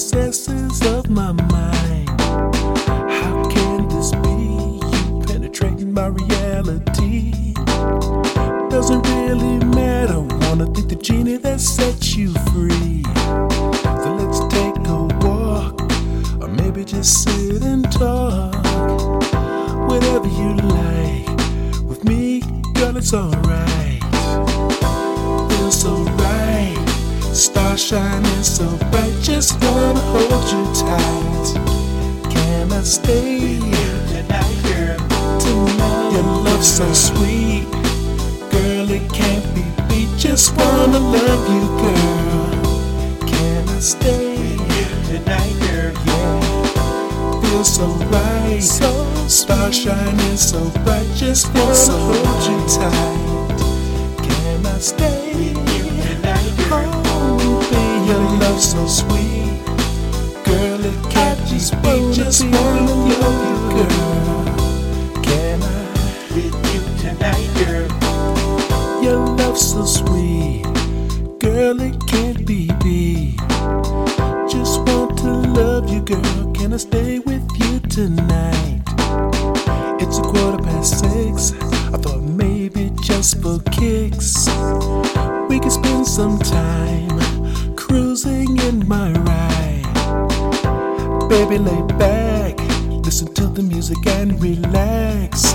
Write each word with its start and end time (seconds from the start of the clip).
recesses 0.00 0.80
of 0.86 1.10
my 1.10 1.30
mind. 1.30 2.08
How 3.20 3.46
can 3.50 3.86
this 3.88 4.12
be? 4.12 4.80
You 4.96 5.22
penetrating 5.26 5.92
my 5.92 6.06
reality. 6.06 7.52
Doesn't 8.70 9.02
really 9.08 9.58
matter. 9.76 10.20
Wanna 10.20 10.72
think 10.72 10.88
the 10.88 10.96
genie 10.96 11.36
that 11.36 11.60
sets 11.60 12.16
you 12.16 12.32
free. 12.50 13.02
So 14.02 14.08
let's 14.20 14.40
take 14.54 14.76
a 14.88 15.00
walk, 15.26 15.78
or 16.40 16.48
maybe 16.48 16.82
just 16.82 17.22
sit 17.22 17.62
and 17.62 17.84
talk. 17.92 18.54
Whatever 19.86 20.28
you 20.28 20.50
like. 20.78 21.28
With 21.84 22.04
me, 22.04 22.40
girl, 22.72 22.96
it's 22.96 23.12
alright. 23.12 23.89
Shining 27.80 28.42
so 28.42 28.66
bright. 28.90 29.14
Just 29.22 29.52
wanna 29.64 30.00
hold 30.00 30.44
you 30.52 30.64
tight. 30.74 31.46
Can 32.30 32.72
I 32.72 32.82
stay 32.82 33.58
Tonight, 34.08 34.56
girl. 34.64 35.38
tonight? 35.40 36.12
Your 36.12 36.22
love 36.22 36.62
so 36.64 36.92
sweet. 36.92 37.66
Girl, 38.52 38.90
it 38.90 39.10
can't 39.12 39.46
be 39.54 39.64
beat. 39.88 40.10
Just 40.18 40.54
wanna 40.56 40.98
love 40.98 41.44
you, 41.54 41.64
girl. 41.80 43.26
Can 43.26 43.68
I 43.68 43.80
stay? 43.80 44.36
Tonight, 45.08 45.54
girl. 45.64 45.92
Yeah. 46.06 47.40
Feels 47.40 47.74
so 47.76 47.86
right. 48.12 48.60
So 48.62 48.90
star 49.26 49.72
shining 49.72 50.36
so 50.36 50.60
bright. 50.84 51.08
Just 51.16 51.46
wanna 51.54 51.96
hold 52.06 52.42
you 52.48 52.58
tight. 52.76 54.18
Can 54.22 54.66
I 54.66 54.78
stay? 54.78 55.69
So 58.60 58.86
sweet. 58.86 59.64
Girl, 60.44 60.84
it 60.84 61.10
can't 61.10 61.40
be. 61.50 61.58
Just 62.12 62.44
wanna 62.44 62.94
love 62.94 63.40
you, 63.48 63.58
girl. 63.74 65.22
Can 65.22 65.62
I? 65.62 65.64
Be 66.34 66.50
with 66.50 66.74
you 66.74 66.82
tonight, 66.98 67.48
girl. 67.56 67.88
Your 69.02 69.16
love 69.36 69.56
so 69.56 69.84
sweet, 69.86 70.64
girl, 71.38 71.80
it 71.80 71.96
can't 72.06 72.46
be 72.46 72.70
beat. 72.84 73.38
Just 74.50 74.80
want 74.80 75.16
to 75.18 75.30
love 75.30 75.88
you, 75.88 76.02
girl. 76.02 76.52
Can 76.52 76.74
I 76.74 76.76
stay 76.76 77.18
with 77.20 77.46
you 77.58 77.80
tonight? 77.88 78.82
It's 80.00 80.18
a 80.18 80.22
quarter 80.22 80.62
past 80.62 80.98
six. 81.00 81.52
I 81.94 81.96
thought 81.96 82.22
maybe 82.22 82.90
just 83.00 83.40
for 83.40 83.58
kicks, 83.70 84.26
Baby, 91.30 91.58
lay 91.58 91.82
back, 91.96 92.58
listen 93.04 93.32
to 93.34 93.46
the 93.46 93.62
music 93.62 94.04
and 94.04 94.42
relax. 94.42 95.54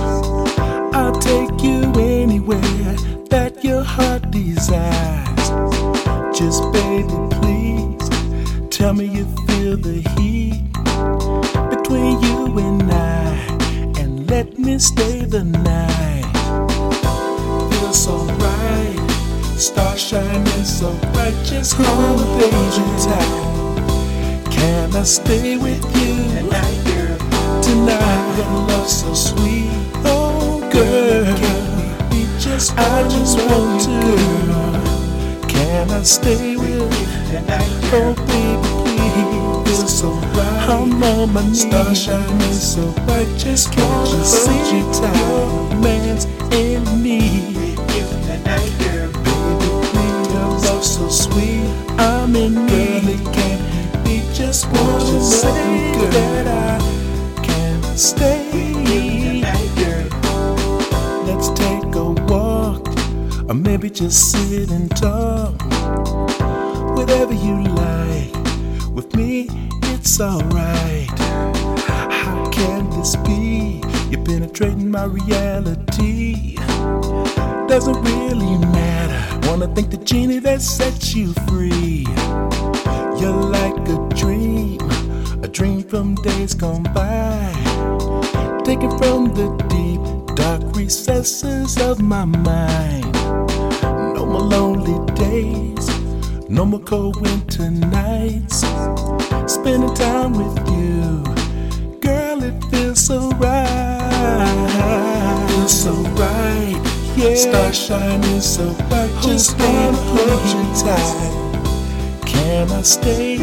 I'll 0.93 1.11
take 1.19 1.61
you 1.61 1.83
anywhere 1.99 2.95
that 3.29 3.61
your 3.61 3.83
heart 3.83 4.31
desires. 4.31 5.49
Just 6.33 6.63
baby, 6.71 7.13
please 7.35 8.09
tell 8.69 8.93
me 8.93 9.03
you 9.03 9.25
feel 9.47 9.75
the 9.75 9.99
heat 10.15 10.63
between 11.69 12.21
you 12.21 12.57
and 12.57 12.89
I, 12.89 13.99
and 13.99 14.29
let 14.29 14.57
me 14.57 14.79
stay 14.79 15.25
the 15.25 15.43
night. 15.43 16.23
Feels 17.73 18.01
so 18.01 18.15
right, 18.15 19.57
star 19.57 19.97
shining 19.97 20.63
so 20.63 20.89
bright. 21.11 21.35
Just 21.43 21.73
hold 21.75 22.21
me, 22.21 22.39
baby, 22.39 23.03
tight. 23.03 23.54
Can 24.95 25.01
I 25.01 25.05
stay 25.07 25.57
with 25.57 25.83
you? 25.97 26.15
Tonight, 26.39 26.83
girl. 26.85 27.61
tonight. 27.61 28.37
Your 28.37 28.47
love 28.63 28.87
so 28.87 29.13
sweet. 29.13 29.69
Oh, 30.05 30.61
girl. 30.71 31.35
Can 31.35 32.09
we 32.09 32.23
be 32.23 32.39
just 32.39 32.71
I 32.77 33.03
just 33.09 33.37
want 33.39 33.81
to. 33.81 33.89
Girl. 33.91 35.49
Can 35.49 35.91
I 35.91 36.01
stay 36.03 36.55
with 36.55 36.69
you? 36.69 36.87
Tonight, 37.27 37.67
Oh, 37.91 38.15
baby, 38.23 39.65
please. 39.65 39.79
Feel 39.79 39.87
so 39.89 40.09
right. 40.31 40.69
I'm 40.69 41.03
on 41.03 41.33
my 41.33 41.41
knees. 41.45 41.63
Star 41.67 41.93
shining 41.93 42.53
so 42.53 42.89
bright. 43.05 43.27
Just 43.37 43.73
can't 43.73 44.09
you 44.09 44.23
see 44.23 44.77
you 44.77 44.83
tight. 44.93 45.77
Man's 45.81 46.14
Just 55.05 55.41
say 55.41 55.91
girl, 55.93 56.09
that 56.09 56.47
I 56.47 57.41
can 57.43 57.83
stay. 57.97 59.41
Let's 61.25 61.49
take 61.49 61.95
a 61.95 62.11
walk, 62.27 62.87
or 63.47 63.53
maybe 63.53 63.89
just 63.89 64.31
sit 64.31 64.71
and 64.71 64.89
talk. 64.95 65.53
Whatever 66.97 67.33
you 67.33 67.63
like, 67.63 68.33
with 68.93 69.15
me, 69.15 69.47
it's 69.93 70.19
alright. 70.19 71.09
How 71.87 72.49
can 72.51 72.89
this 72.89 73.15
be? 73.17 73.81
You're 74.09 74.23
penetrating 74.23 74.89
my 74.89 75.05
reality. 75.05 76.55
Doesn't 77.67 78.01
really 78.01 78.57
matter. 78.57 79.47
Wanna 79.47 79.67
thank 79.75 79.91
the 79.91 79.97
genie 79.97 80.39
that 80.39 80.61
set 80.61 81.13
you 81.13 81.33
free. 81.47 82.05
From 85.95 86.15
days 86.15 86.53
gone 86.53 86.83
by. 86.93 87.53
Taken 88.65 88.91
from 88.97 89.33
the 89.33 89.47
deep, 89.69 90.35
dark 90.35 90.75
recesses 90.75 91.77
of 91.77 92.01
my 92.01 92.25
mind. 92.25 93.13
No 94.13 94.25
more 94.25 94.41
lonely 94.41 94.99
days, 95.13 95.87
no 96.49 96.65
more 96.65 96.81
cold 96.81 97.21
winter 97.21 97.71
nights. 97.71 98.57
Spending 99.47 99.93
time 99.93 100.33
with 100.33 100.57
you, 100.75 101.23
girl, 102.01 102.43
it 102.43 102.61
feels 102.65 102.99
so 102.99 103.29
right. 103.39 104.67
Feels 105.47 105.81
so 105.81 105.93
right, 106.19 106.75
yeah. 107.15 107.35
Star 107.35 107.71
shining 107.71 108.41
so 108.41 108.65
bright, 108.89 109.13
just 109.21 109.57
wanna 109.57 109.97
hold 110.11 110.43
you 110.51 110.63
tight. 110.83 112.27
Can 112.27 112.69
I 112.69 112.81
stay? 112.81 113.37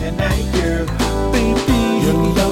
Tonight, 0.00 0.52
girl. 0.52 0.86
baby. 1.30 1.75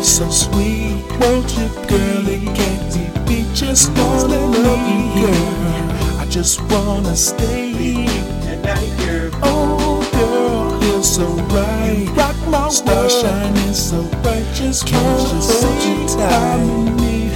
So 0.05 0.29
sweet, 0.29 1.03
won't 1.19 1.51
you, 1.57 1.67
girl? 1.89 2.29
It 2.29 2.45
can't 2.55 2.93
be 2.93 3.27
beat. 3.27 3.55
Just 3.55 3.89
wanna 3.97 4.39
love 4.39 4.87
you, 4.87 5.27
girl. 5.27 6.21
I 6.21 6.27
just 6.29 6.61
wanna 6.71 7.17
stay. 7.17 8.05
Tonight, 8.45 8.93
girl. 8.99 9.31
Oh, 9.43 10.07
girl, 10.13 10.79
feels 10.83 11.17
so 11.17 11.27
right. 11.57 12.07
Rock 12.15 12.37
my 12.49 12.69
Star 12.69 13.09
shining 13.09 13.73
so 13.73 14.03
bright. 14.23 14.45
Just 14.55 14.87
can't 14.87 15.33
you 15.33 15.41
see 15.41 16.23
I'm 16.23 16.61
in 16.61 16.97
need. 16.97 17.33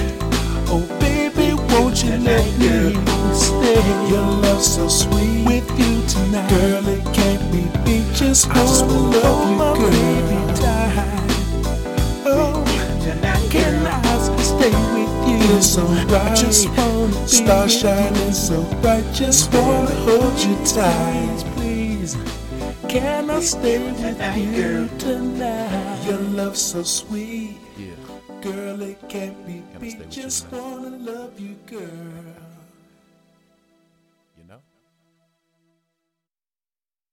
Oh, 0.69 0.85
baby, 0.99 1.55
won't 1.73 2.03
you 2.03 2.17
let 2.19 2.45
me 2.59 2.93
stay? 3.33 4.09
Your 4.09 4.29
love 4.45 4.61
so 4.61 4.87
sweet 4.87 5.43
with 5.43 5.69
you 5.79 6.05
tonight, 6.07 6.49
girl. 6.51 6.87
It 6.87 7.03
can't 7.15 7.51
be 7.51 7.65
beat. 7.83 8.13
Just 8.13 8.47
wanna 8.47 9.17
love 9.17 9.81
you, 9.81 9.89
girl. 9.89 10.38
With 15.49 15.55
you? 15.55 15.61
So 15.61 15.83
right. 15.83 16.31
I 16.31 16.35
just 16.35 16.67
wanna 16.69 17.07
be 17.07 17.27
Star 17.27 17.69
shining 17.69 18.33
so 18.33 18.63
bright. 18.81 19.05
Just 19.13 19.53
wanna 19.53 19.95
hold 20.05 20.39
you 20.39 20.55
tight, 20.65 21.43
please. 21.55 22.17
Can 22.87 23.29
I 23.29 23.39
stay 23.39 23.77
with 23.79 23.99
you 24.37 24.89
tonight? 24.97 26.05
Your 26.05 26.19
love's 26.19 26.61
so 26.61 26.83
sweet. 26.83 27.57
Yeah. 27.77 27.93
Girl, 28.41 28.81
it 28.81 28.97
can't 29.09 29.45
be 29.45 29.63
Can 29.71 29.79
beat. 29.79 30.09
Just 30.09 30.51
wanna 30.51 30.97
love 30.97 31.39
you, 31.39 31.55
girl. 31.65 32.48